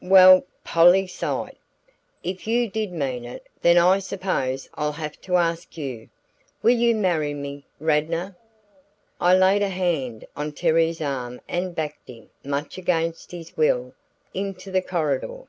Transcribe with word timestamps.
"Well!" 0.00 0.46
Polly 0.64 1.06
sighed. 1.06 1.56
"If 2.24 2.46
you 2.46 2.66
did 2.66 2.92
mean 2.92 3.26
it, 3.26 3.46
then 3.60 3.76
I 3.76 3.98
suppose 3.98 4.70
I'll 4.72 4.92
have 4.92 5.20
to 5.20 5.36
ask 5.36 5.76
you. 5.76 6.08
Will 6.62 6.78
you 6.78 6.94
marry 6.94 7.34
me, 7.34 7.66
Radnor?" 7.78 8.34
I 9.20 9.34
laid 9.36 9.60
a 9.60 9.68
hand 9.68 10.24
on 10.34 10.52
Terry's 10.52 11.02
arm 11.02 11.42
and 11.46 11.74
backed 11.74 12.08
him, 12.08 12.30
much 12.42 12.78
against 12.78 13.32
his 13.32 13.54
will, 13.54 13.92
into 14.32 14.70
the 14.70 14.80
corridor. 14.80 15.42